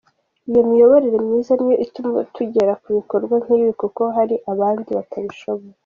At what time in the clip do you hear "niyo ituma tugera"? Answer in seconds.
1.57-2.73